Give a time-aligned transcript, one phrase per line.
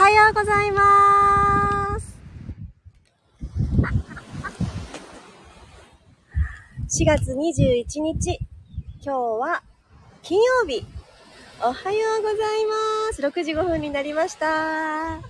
[0.00, 2.16] はようございます。
[7.02, 8.38] 4月21日、
[9.04, 9.62] 今日は
[10.22, 10.86] 金曜日。
[11.62, 13.20] おはようございます。
[13.20, 15.20] 6時5分になりました。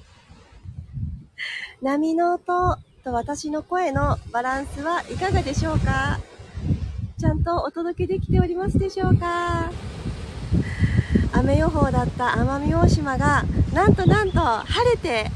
[1.82, 6.21] 波の音と私の声のバランスはいかがでしょうか？
[7.18, 9.73] ちゃんとお届けできておりますでしょうか？
[11.51, 15.29] 雨予報だった奄美大島がなんとなんと晴れて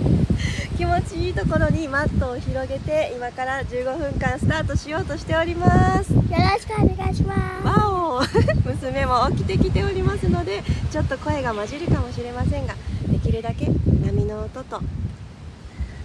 [0.78, 6.10] 気持ちいいところにマットを広げて今から15分間スタートしようとしております。
[6.12, 7.66] よろしくお願いします。
[7.66, 8.22] わお。
[8.64, 12.74] 娘も起きてきておりますのでちょっと声が混じるかもしれませんが
[13.10, 13.66] できるだけ
[14.04, 14.80] 波の音と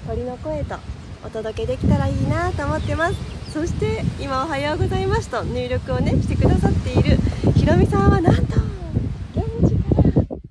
[0.08, 0.76] 鳥の声と
[1.26, 3.16] お届けできたらいいなと思ってます。
[3.54, 7.18] そして今「おはようございます」と入力をねしてくださっている
[7.55, 8.66] ひろみさんはなんと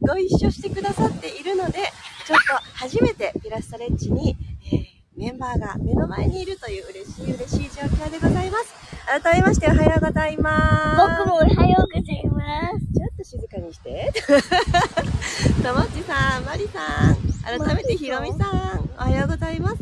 [0.06, 1.78] ご一緒してくださっているので
[2.27, 4.37] ちょっと初めてピラストレッチに、
[4.73, 8.74] えーメンバーが目の前にいるという嬉しい嬉しい状況でございます
[9.23, 12.87] 改めましておはようございます僕もおはようございます。
[12.95, 14.13] ちょっと静かにして。
[15.63, 19.76] ともっちさん、まりさん、改めてひろみさん、おはようございます。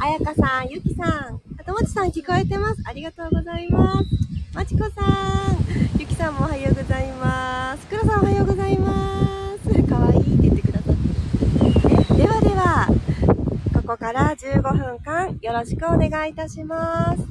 [0.00, 2.82] あやかさん、ゆきさん、あともちさん聞こえてます。
[2.86, 4.27] ありがとうございます。
[4.58, 5.04] まちこさ
[5.52, 7.86] ん、ゆきさんもおはようございます。
[7.86, 9.82] くろさんおはようございます。
[9.84, 10.96] かわいいって言ってくださっ
[12.08, 12.14] て。
[12.16, 12.88] ではでは、
[13.72, 17.22] ここから15分間よろしくお願いいたします。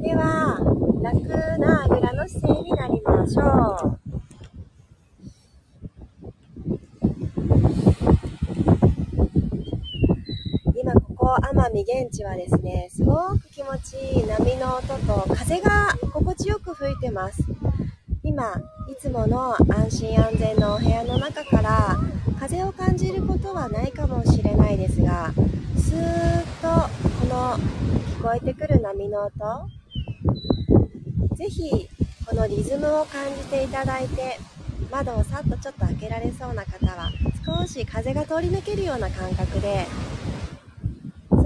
[0.00, 0.60] では、
[1.02, 3.42] 楽なあぐらの姿勢になりましょ
[3.88, 4.02] う。
[10.82, 17.40] 今ここ奄美現地はですね、すごく気持ちいい波の音と風が心地よく吹いてます。
[18.24, 18.60] 今、
[18.90, 21.96] いつもの安心安全のお部屋の中から
[22.40, 25.32] 風を感じることはないかもしれないですが、
[25.76, 26.66] スーッと
[27.20, 27.56] この
[28.18, 29.32] 聞こえてくる波の音、
[31.36, 31.88] ぜひ
[32.26, 34.40] このリズムを感じていただいて
[34.90, 37.12] 窓をさっとちょっと開けられそうな方は
[37.46, 39.86] 少し風が通り抜けるような感覚で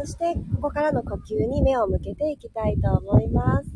[0.06, 3.68] そしてここからの呼吸に目を向けていきたいと思います。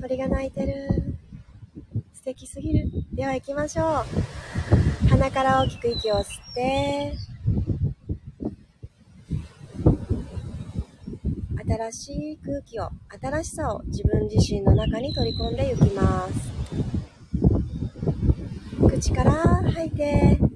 [0.00, 0.72] 鳥が鳴いてる。
[2.14, 2.90] 素敵すぎる。
[3.12, 4.06] では行きましょ
[5.04, 5.08] う。
[5.10, 7.12] 鼻から大きく息を吸って。
[11.68, 12.88] 新しい空気を
[13.20, 16.50] 新しさを自分自身の中に取り込んでいきます。
[18.88, 19.32] 口から
[19.74, 20.49] 吐いて。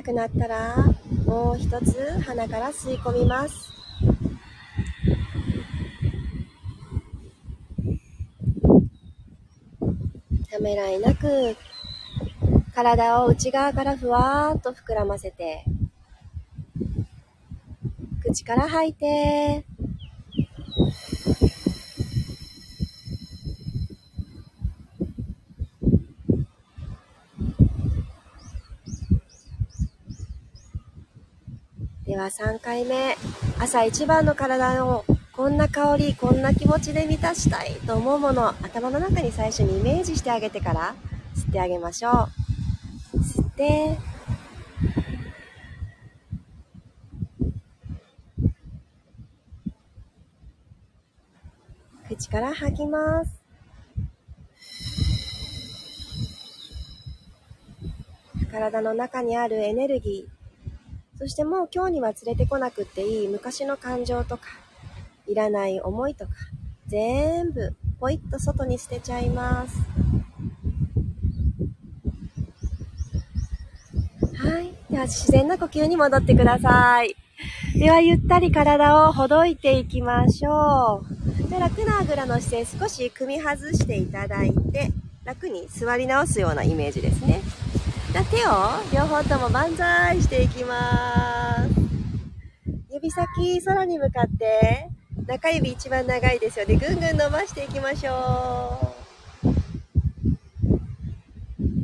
[0.00, 0.76] なくなったら
[1.26, 3.70] もう一つ鼻から吸い込みます。
[10.50, 11.54] ためらいなく
[12.74, 15.64] 体を内側からふわーっと膨らませて
[18.22, 19.66] 口から吐いて
[32.20, 33.16] は3回目。
[33.58, 40.94] 朝一番の体をこんな香りこんな気持ちで満たしたいと思うもの頭の中に最初にイメージしてあげてから
[41.34, 42.28] 吸ってあげましょ
[43.14, 43.18] う。
[43.18, 43.98] 吸って。
[52.08, 53.40] 口から吐きます。
[58.52, 60.39] 体の中にあるエネルギー
[61.20, 64.48] そしてもう今日には連れてこなくっていい昔の感情とか
[65.26, 66.32] いらない思いとか
[66.86, 69.76] 全部ポイッと外に捨てちゃいます。
[74.34, 74.72] はい。
[74.90, 77.14] では自然な呼吸に戻ってください。
[77.78, 81.04] ではゆったり体をほどいていきましょ
[81.46, 81.50] う。
[81.50, 84.90] で楽なあぐらの姿勢少し組み外していただいて
[85.24, 87.42] 楽に座り直すようなイメージですね。
[88.12, 88.44] じゃあ手
[88.98, 91.70] を両方とも万歳していきます。
[92.92, 94.88] 指先空に向かって
[95.26, 96.74] 中指一番長いですよね。
[96.74, 98.96] ぐんぐん伸ばしていきましょ
[99.44, 99.46] う。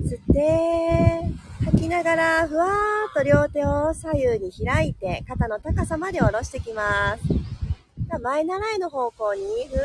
[0.09, 1.23] 吸って
[1.65, 2.73] 吐きながらふわーっ
[3.15, 7.23] と両手を左右に開いて肩の高さまで下ろしていきます。
[8.21, 9.77] 前習いの方向にふ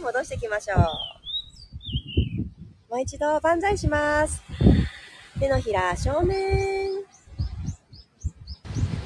[0.00, 0.78] ー戻していきましょう。
[2.90, 4.42] もう一度万歳します。
[5.38, 6.90] 手のひら正面。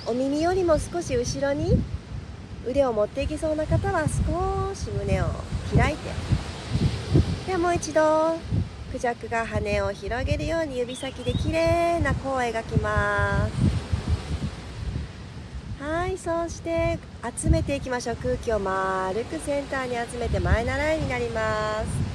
[0.07, 1.83] お耳よりも少し後ろに
[2.67, 5.27] 腕を持っていきそうな方は少し胸を
[5.77, 6.11] 開いて。
[7.47, 8.39] ではもう一度、
[8.93, 13.53] クジャクが羽を広げるように指先で綺麗な弧を描きます。
[15.83, 16.99] はい、そうして
[17.37, 18.17] 集めていきましょう。
[18.17, 22.10] 空気を丸くセンターに集めて前習いになります。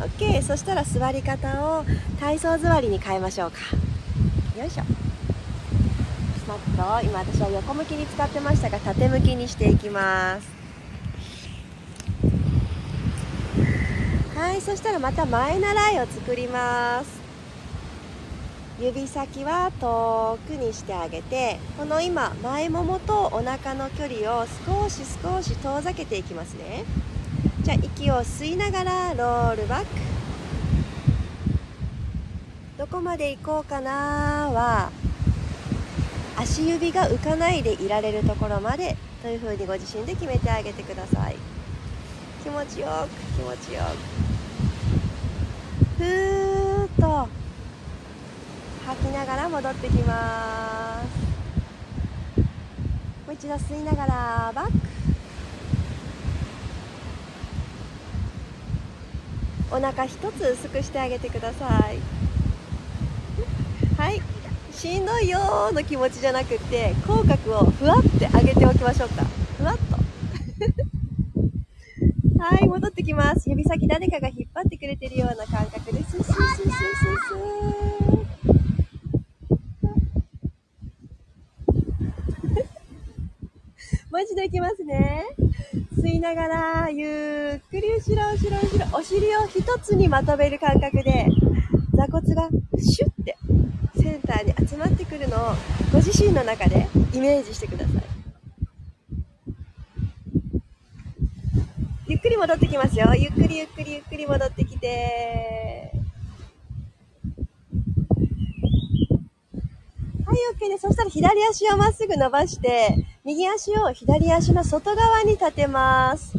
[0.00, 0.42] OK。
[0.42, 1.84] そしたら座り方を
[2.20, 3.58] 体操座りに変えましょうか。
[4.58, 4.84] よいしょ。
[6.46, 10.48] マット、今私は横向きに使ってましたが、縦向きにしていきます。
[14.36, 17.26] はい、そしたらまた前習いを作ります。
[18.78, 26.84] 指先は遠くにしてあげてこの今前ももとお腹の距離を少し少し遠ざけていきますね
[27.66, 29.86] じゃあ息を吸いながらロールバック。
[32.78, 34.92] どこまで行こうかなは
[36.36, 41.34] 足指が浮かないでいられるところまでというふうにご自身で決めてあげてください。
[42.44, 43.82] 気持ちよく気持ちよ
[45.98, 46.04] く。
[46.04, 47.28] ふーっと
[48.86, 51.06] 吐きながら戻ってきます。
[53.26, 54.72] もう一度吸いながらバック。
[59.70, 61.98] お腹一つ薄くしてあげてください。
[63.96, 64.20] はい。
[64.72, 69.24] しんどいよーの気持ちじゃなくて口角をふわって上げておきましょうか。
[69.56, 69.96] ふわっと。
[72.38, 73.48] はい戻ってきます。
[73.48, 76.10] 指先誰かが引っ張ってくれてるような感覚です。
[76.12, 76.70] スースースースー
[77.28, 77.96] スー
[84.10, 85.24] もう一度いきますね。
[85.96, 91.26] 吸いながら、ゆっくり後ろ、後ろ、後ろ、お尻を一つにまとめる感覚で、
[91.94, 93.36] 座骨がシュッて
[93.96, 95.54] センターに集まってくるのを
[95.92, 98.02] ご自身の中でイメージしてください。
[102.08, 103.12] ゆっくり戻ってきますよ。
[103.16, 105.90] ゆっくりゆっくりゆっくり戻ってきて。
[110.24, 110.82] はい、OK です。
[110.82, 116.32] そしたら左足をまっすぐ伸ばして、右足を左足の外側に立てます。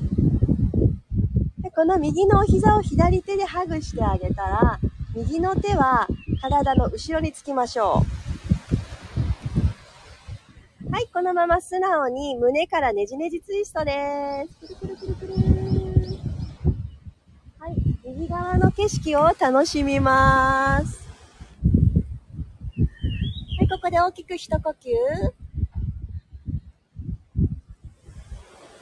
[1.60, 4.80] でこの右のお膝を左手でハグしてあげたら、
[5.13, 6.07] 右の手は
[6.42, 8.06] 体の後ろにつきましょ
[10.89, 10.89] う。
[10.89, 14.78] はい、このまま素直に胸からねじねじツイストです。
[14.78, 15.34] くるくるくるくる。
[17.60, 17.75] はい、
[18.06, 21.06] 右側の景色を楽しみます。
[22.78, 25.37] はい、ここで大きく一呼吸。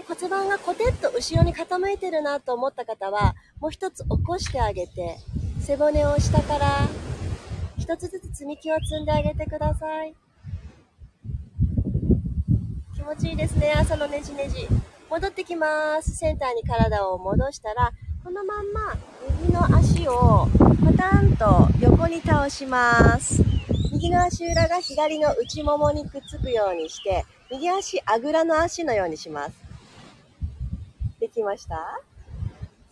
[0.08, 5.18] 骨盤がコテッと後ろに傾いてるなと思った方は、もう一つ起こしてあげて、
[5.62, 6.88] 背骨を下から
[7.80, 10.16] 一つずつ積み木を積んであげてください。
[12.96, 14.68] 気持ちいいですね、朝のねじねじ。
[15.10, 16.16] 戻ってきます。
[16.16, 17.92] センターに体を戻したら、
[18.24, 18.96] このまんま
[19.42, 20.48] 右の足を
[20.86, 23.44] パタンと横に倒します。
[23.92, 29.65] 右の足裏が左の内ももにくっつくようにして、右足あぐらの足のようにします。
[31.36, 32.02] きました？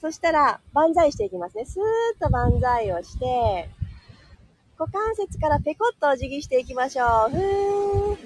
[0.01, 1.65] そしたら、万歳していきますね。
[1.65, 3.69] スーッと万歳をして、
[4.77, 7.29] 股関節からペコッとお辞儀していきましょう。
[7.31, 8.17] ふー。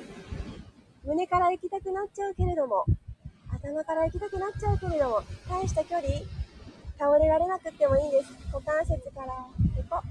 [1.06, 2.86] 胸から行きたくなっちゃうけれども、
[3.54, 6.08] 頭から行きたくなっちゃうけれども、大した距離、
[6.98, 8.34] 倒れられなくってもいいです。
[8.52, 10.02] 股関節からペコ。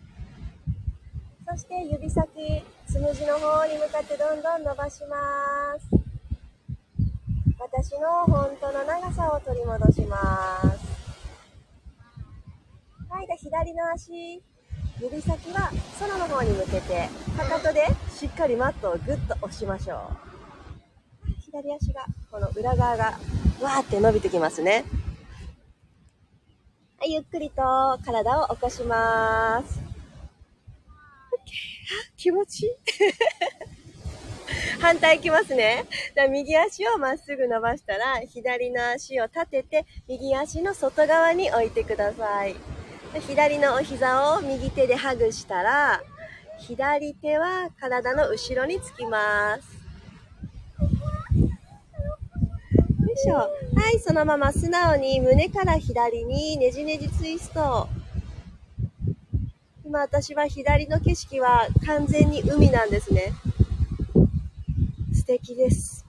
[1.48, 5.16] そして指先、つむじの方に向かってどんどん伸ばしま
[5.80, 6.05] す。
[7.78, 10.16] 私の本当の長さを取り戻しま
[10.62, 10.96] す。
[13.10, 14.42] はい、で左の足、
[14.98, 20.10] 指先は空の方に向けて、かかとでしっかりマットをぐっと押しましょ
[21.26, 21.32] う。
[21.44, 23.04] 左足が、この裏側が、
[23.60, 24.86] わーって伸びてきますね。
[26.98, 27.62] はい、ゆっくりと
[28.02, 29.78] 体を起こします。
[32.16, 32.70] 気持ちいい。
[34.86, 35.84] 反対いきますね。
[36.30, 42.54] 右足をまっすぐ伸ばしたら、左の足を立てて、右足の外側に置いてください。
[43.26, 46.04] 左のお膝を右手でハグしたら、
[46.58, 49.62] 左手は体の後ろにつきます。
[50.78, 50.88] よ
[53.12, 53.34] いしょ。
[53.34, 53.50] は
[53.92, 57.88] い、そのまま素直に胸から左にねじねじツイスト。
[59.84, 63.32] 今私は左の景色は完全に海なんですね。
[65.26, 66.06] 素敵です。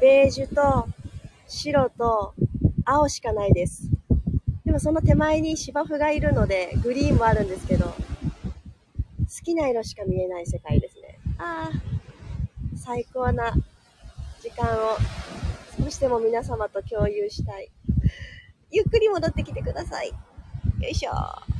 [0.00, 0.86] ベージュと
[1.48, 2.32] 白と
[2.84, 3.90] 青しかないです。
[4.64, 7.94] でもその手前に芝生がいるので、グリーンもあるんですけど、好
[9.42, 11.18] きな色しか見えない世界ですね。
[11.38, 13.52] ああ、最高な
[14.40, 14.96] 時間を
[15.82, 17.72] 少しでも皆様と共有したい。
[18.70, 20.10] ゆっくり戻ってきてください。
[20.10, 20.14] よ
[20.88, 21.57] いしょ。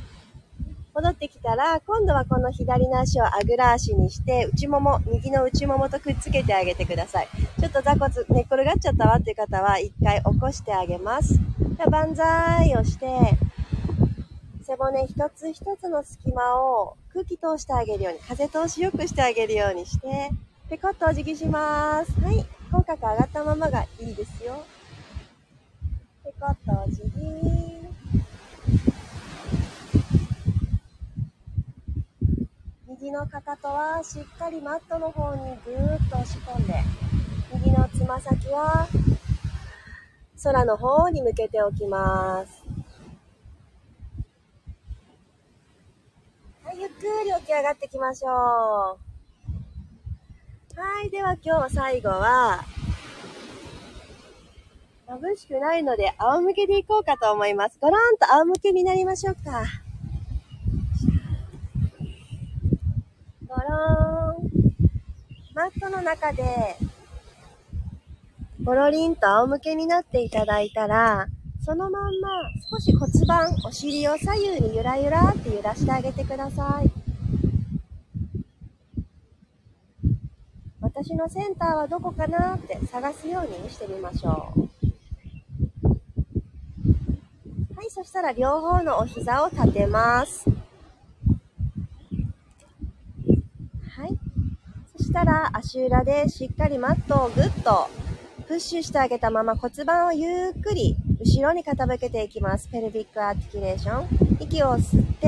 [0.93, 7.27] 戻ってきたら、今度はこの左の足をあぐら足にして、内もも、右の内ももとくっつけてあげてください。
[7.59, 11.39] ちょっと座骨寝っ転がっちゃったわっていう方は、一回起こしてあげます。
[11.77, 13.07] では、万歳をして、
[14.63, 20.31] 背骨一つ一つの隙間を空気通してあげるように、風通しよくしてあげるようにして、
[20.69, 22.11] ペコッとお辞儀します。
[22.21, 22.45] はい。
[22.71, 24.63] 口角上がったままがいいですよ。
[26.23, 27.78] ペコッとお辞儀。
[33.01, 36.73] 右のかかとはしっかりマットの方にぐーっと押し込んで、
[37.53, 38.89] 右のつま先は
[40.43, 42.61] 空の方に向けておきます。
[46.65, 48.31] はい、ゆっくり起き上がってきましょう。
[50.77, 52.65] はい、では今日最後は、
[55.07, 57.77] 眩しくないので仰向けでいこうかと思います。
[57.79, 59.63] ごろんと仰向けになりましょうか。
[63.49, 64.51] ごろん。
[65.89, 66.77] マットの中で、
[68.63, 71.27] ごろりんと仰向けになっていただいたら、
[71.65, 72.29] そのまんま
[72.71, 76.91] 少し骨盤、お尻を左右にゆらゆらって揺らしてあげてください。
[80.81, 84.59] 私のセンターはどこかなって探すようにしてみましょう。
[87.75, 90.49] はい、そしたら両方のお膝を立てます。
[93.99, 94.17] はい。
[94.97, 97.89] そしたら足裏でしっかりマットをぐっと
[98.47, 102.67] プッシュしてあげたまま骨盤をゆっくり後ろに傾けていきます。
[102.67, 104.07] ペルビックアーティキュレーション。
[104.39, 105.27] 息を吸って、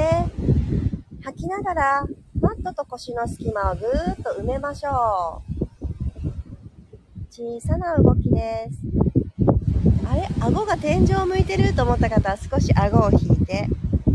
[1.23, 2.05] 吐きながら
[2.39, 6.27] マットと腰の隙間をぐーっと埋めましょう。
[7.31, 8.77] 小さな動きです。
[10.07, 10.27] あれ？
[10.41, 13.67] 顎が天井を向いてると思った方は少し顎を引いて、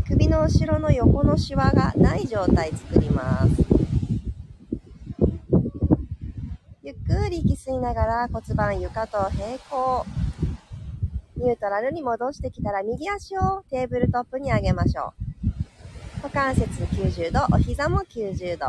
[0.06, 3.75] 首の後ろの横のシワがない状態作ります。
[7.26, 10.06] ゆっくり息吸いながら骨盤床と平行。
[11.36, 16.22] ニュートラルに戻してきたら右足をテーブルトップに上げましょう。
[16.22, 18.66] 股関節90度、お膝も90度。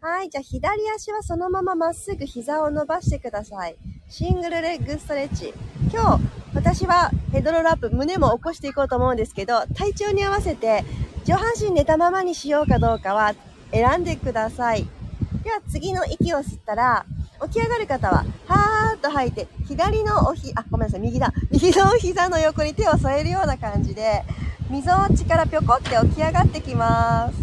[0.00, 0.30] はい。
[0.30, 3.76] じゃあ、左足はそのまままっすぐ膝を伸ばしてください。
[4.08, 5.52] シングルレッグストレッチ。
[5.92, 10.84] 今日、私はヘドロラップ、胸も起こしていこうと思うんですけど、体調に合わせて、
[11.26, 13.34] 上半身寝たままにしようかどうかは
[13.72, 14.88] 選んでください。
[15.44, 17.04] では、次の息を吸ったら、
[17.42, 21.34] 起き上がる方は、はーっと吐いて、左のおひ、あ、ごめんなさい、右だ。
[21.50, 24.24] 右の膝の横に手を添えるような感じで、
[24.70, 27.36] 溝落ちからぴょこって起き上がってきます。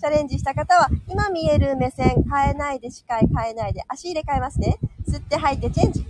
[0.00, 4.78] チャレンジした方は、今見える目線変えないで、視界変えないで、足入れ替えますね。
[5.08, 6.06] 吸って吐いてチェンジ。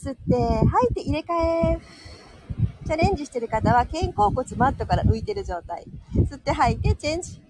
[0.00, 1.34] 吸って吐いて入れ替
[1.74, 1.80] え。
[2.86, 5.84] チャレンジしてる方は肩甲骨マットから浮いてる状態。
[6.14, 7.42] 吸って吐いてチェンジ。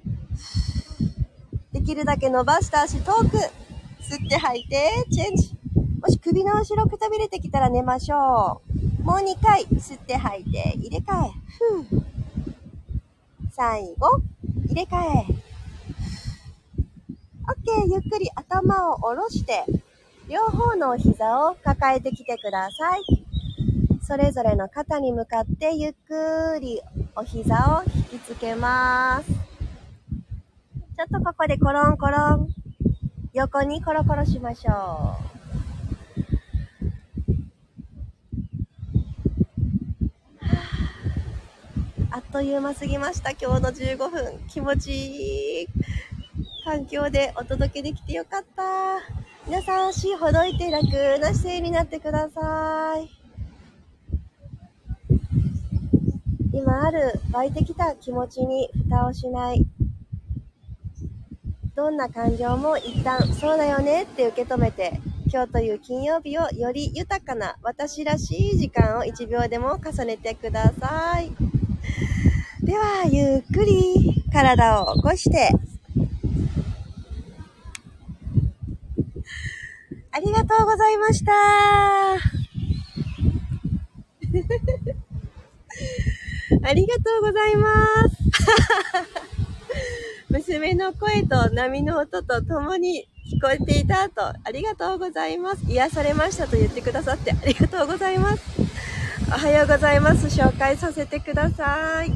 [1.73, 3.37] できるだけ伸ばした足遠く。
[4.00, 5.57] 吸って吐いてチェンジ。
[6.00, 8.62] もし首の後ろくたびれてきたら寝ましょ
[9.00, 9.02] う。
[9.02, 11.31] もう2回吸って吐いて入れ替え。
[13.52, 14.21] 最後、
[14.66, 15.47] 入れ替え。
[17.47, 19.64] OK、ゆっくり頭を下ろして、
[20.28, 23.02] 両方のお膝を抱えてきてください。
[24.02, 26.81] それぞれの肩に向かってゆっくり
[27.16, 29.46] お膝を引きつけます。
[30.97, 32.49] ちょっとここでコロンコロン。
[33.35, 34.76] 横にコロコロしましょう。
[42.11, 43.33] あっという間すぎました。
[43.33, 44.38] 今日の15分。
[44.49, 45.67] 気持ちいい
[46.65, 48.62] 環境でお届けできてよかった。
[49.47, 50.87] 皆さん足ほどいて楽
[51.21, 53.11] な姿勢になってください。
[56.55, 59.65] 今ある湧いてきた気持ちに蓋をしない。
[61.76, 64.99] どんな感情も一旦そうだよねって受け止めて
[65.30, 71.30] 今日という金曜日をより豊かな私らしい時間を1秒でも重ねてください。
[72.64, 75.50] では、ゆっくり体を起こして、
[80.11, 81.33] ありがとうございました。
[86.62, 87.68] ありがとうございま
[88.09, 88.16] す。
[90.49, 95.65] 娘の声と波の音と共に聞こえていた後、ありがとうございます。
[95.69, 98.43] 癒されましたと言ってくださってありがとうございます。
[99.26, 100.26] おはようございます。
[100.26, 102.12] 紹介させてください。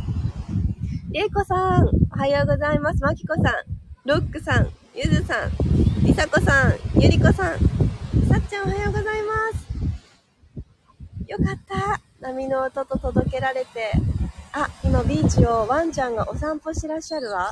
[1.13, 3.03] れいこさん、おはようございます。
[3.03, 3.45] まきこさん、
[4.05, 5.51] ロックさん、ゆずさん、
[6.07, 7.59] りさこさん、ゆりこさん、
[8.29, 11.27] さっちゃんおはようございます。
[11.27, 12.01] よかった。
[12.21, 13.91] 波の音と届けられて。
[14.53, 17.51] あ、今ビーチをワンちゃんがお散歩してらっしゃるわ。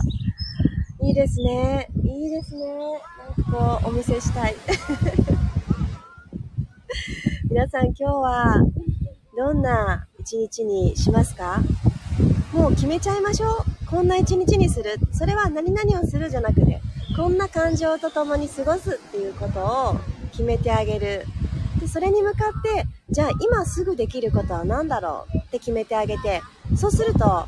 [1.01, 1.89] いいですね。
[2.03, 2.75] いいですね。
[2.75, 2.81] な
[3.31, 4.57] んかこう、お見せしたい。
[7.49, 8.57] 皆さん今日は
[9.37, 11.61] どんな一日にしますか？
[12.53, 13.53] もう決めちゃいましょう。
[13.87, 14.97] こんな一日にする。
[15.13, 16.81] それは何々をするじゃなくて、
[17.17, 19.97] こんな感情と共に過ごすっていうことを
[20.33, 21.25] 決めてあげる。
[21.81, 26.43] で、それに向かって、じゃあ今すぐできることは何だろうって決めてあげて、
[26.77, 27.47] そうすると、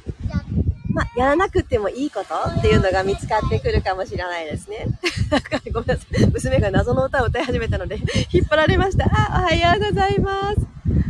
[1.00, 4.86] まあ、やらなくてもいいことっていうのが見つかってくるかもしれないですね。
[5.72, 6.26] ごめんなさい。
[6.30, 7.96] 娘が謎の歌を歌い始めたので、
[8.30, 9.06] 引っ張られました。
[9.06, 10.58] あ、おはようございます。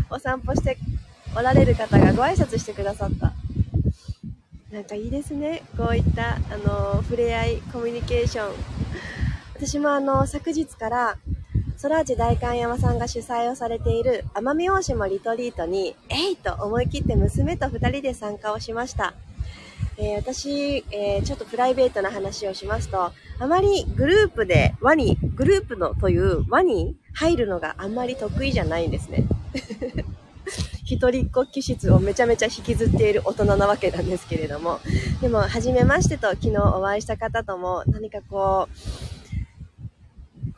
[0.08, 0.78] お散歩して
[1.34, 3.32] おられる方がご挨拶してくださった。
[4.72, 5.64] なんかいいですね。
[5.76, 8.54] こういった、あの、触れ合い、コミュニケーション。
[9.54, 11.16] 私もあの、昨日から、
[11.76, 19.14] ソラージ大観山さんが主催をされている奄美大島リトリートに、えいと思い切って娘と二人で参加をしました。
[20.02, 29.24] えー私、えーちょっとプライベートな話をしますと、あまりグループで輪に、グループのという輪に入るのがあんまり得意じゃないんですね。
[30.84, 34.80] 一人っ子気質をめちゃめちゃ引きずっている大人なわけなんですけれども、
[35.20, 39.09] でも、初めましてと昨日お会いした方とも何かこう、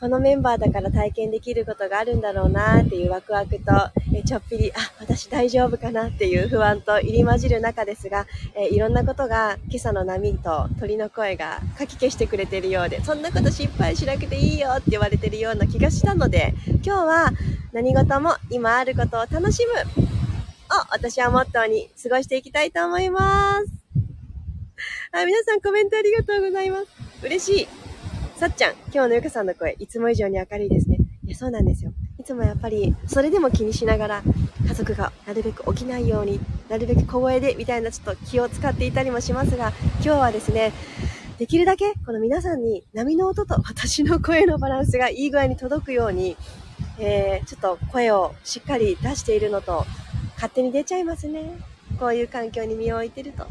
[0.02, 3.70] このメンバーだから体験できることがあるんだろうなっていうワクワクと、
[4.12, 16.52] えちょっぴり、あ、私大丈夫かなっていう不安と入り混じる中ですが、えいろんなことが今朝の波と鳥の声がかき消してくれてるようで、そんなこと心配しなくていいよって言われてるような気がしたので、
[16.84, 17.30] 今日は
[17.72, 23.66] 何事も今あることを楽しむを私はモットーに過ごしていきたいと思います。
[25.12, 26.86] あ、皆さんコメントありがとうございます。
[27.22, 27.81] 嬉しい。
[28.42, 30.98] さっちゃん、今日のゆかさんの声、いつも以上に明るいですね。
[31.24, 31.92] いや、そうなんですよ。
[32.18, 34.22] いつもやっぱり、それでも気にしながら、
[34.66, 40.72] 家族がなるべく起きないように、なるべく小声で、みたいなちょっと気を使っていたりもしますが、今日はですね、
[41.38, 46.36] できるだけ、この皆さんに波の音と私の声のバランスがいい具合に届くように、
[46.98, 49.86] えー、ちょっと声をしっかり出しているのと、
[50.34, 51.44] 勝手に出ちゃいますね。
[51.96, 53.44] こういう環境に身を置いてると。
[53.44, 53.48] あ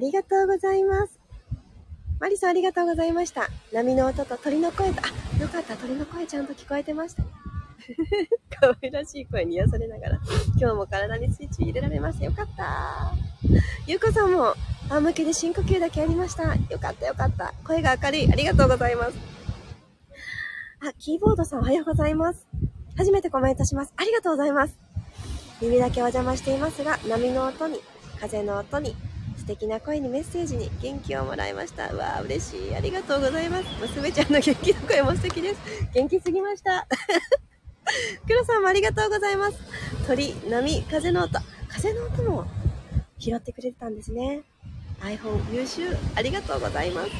[0.00, 1.17] りがとうございます。
[2.20, 3.48] マリさんありがとうございました。
[3.72, 7.22] 波の音と鳥の声と、あ、よかった、鳥の声ちゃんと聞こえてました。
[8.60, 10.20] 可愛らしい声に癒されながら、
[10.58, 12.24] 今日も体にスイッチ入れられました。
[12.24, 13.12] よかった。
[13.86, 14.54] ゆうこさんも、
[14.90, 16.54] 仰向けで深呼吸だけやりました。
[16.54, 17.54] よかった、よかった。
[17.64, 18.32] 声が明るい。
[18.32, 19.14] ありがとうございます。
[20.80, 22.48] あ、キーボードさんおはようございます。
[22.96, 23.92] 初めてコメントします。
[23.96, 24.76] ありがとうございます。
[25.60, 27.80] 耳だけお邪魔していますが、波の音に、
[28.20, 28.96] 風の音に、
[29.48, 31.90] 敵な声にメッセージに元気をもらいました。
[31.90, 32.76] うわあ、嬉しい。
[32.76, 33.64] ありがとうございます。
[33.80, 35.60] 娘ちゃんの元気の声も素敵です。
[35.94, 36.86] 元気すぎました。
[38.28, 39.58] 黒さんもありがとうございます。
[40.06, 41.40] 鳥、波、風の音。
[41.68, 42.46] 風の音も
[43.18, 44.42] 拾ってくれてたんですね。
[45.00, 45.96] iPhone 優秀。
[46.14, 47.10] ありがとうございます。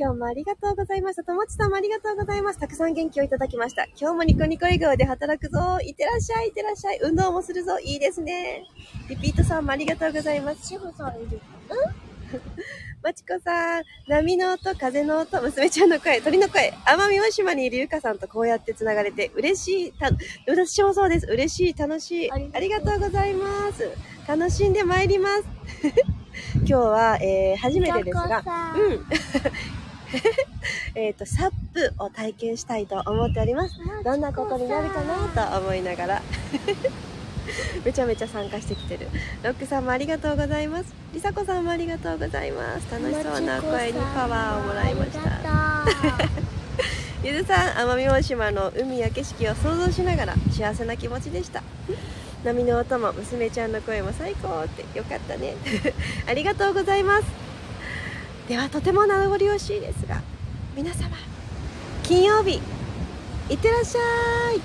[0.00, 1.24] 今日もありがとうございました。
[1.24, 2.58] ともちさんもありがとうございます。
[2.58, 3.84] たくさん元気をいただきました。
[4.00, 5.78] 今日もニコニコ笑顔で働くぞ。
[5.82, 7.00] いってらっしゃい、いってらっしゃい。
[7.02, 7.78] 運動もするぞ。
[7.80, 8.64] いいですね。
[9.10, 10.68] リピートさんもありがとうございます。
[10.68, 11.38] 志保さんいる。
[13.02, 19.92] まちこさん、波の音、風の音、娘ちゃんの声、鳥の声、奄美大島にいるゆかさんとこうやって繋がれて嬉しい。
[19.92, 20.10] た
[20.48, 21.26] 私もそうです。
[21.26, 22.32] 嬉しい、楽しい。
[22.32, 23.90] あありがとうりがとうございます。
[24.26, 25.44] 楽しんでまいります。
[26.56, 28.42] 今日は、えー、初めてですが、
[28.76, 29.06] うん。
[30.14, 31.02] うん。
[31.02, 33.76] えっと、サップを体験したいと思っております。
[34.04, 36.22] どんなことになるかなと思いながら。
[37.84, 39.08] めちゃめちゃ参加してきてる。
[39.42, 40.92] ロックさんもありがとうございます。
[41.12, 42.86] りさこさんもありがとうございます。
[42.92, 45.20] 楽しそうな声にパワーをもらいました。
[45.20, 45.84] た。
[47.22, 51.62] ゆずさん、奄美大島の海や景色を想像しながら幸せな気持ちでした。
[52.44, 55.54] 波の音も娘ちゃんの声も最高ってよかったね。
[56.26, 57.49] ありがとうございます。
[58.50, 60.20] ではとても名残惜しいですが、
[60.74, 61.16] 皆様、
[62.02, 62.60] 金曜日、
[63.48, 64.60] いってらっしゃい。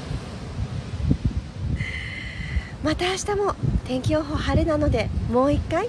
[2.84, 3.56] また明日も
[3.88, 5.88] 天気予報晴れなので、もう一回、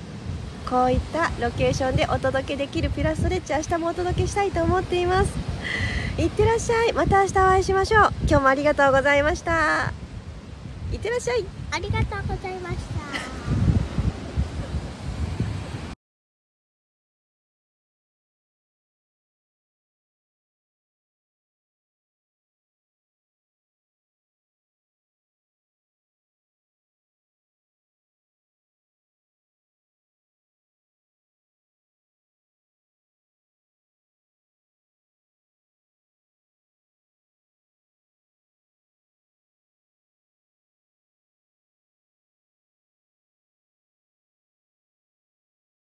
[0.69, 5.33] こういったロケーションでお届けできるピラストレッチ明日もお届けしたいと思っています。
[6.19, 6.93] いってらっしゃい。
[6.93, 8.13] また明日お会いしましょう。
[8.29, 9.95] 今日もありがとうございました。
[10.93, 11.47] いってらっしゃい。
[11.71, 13.36] ありがとうございました。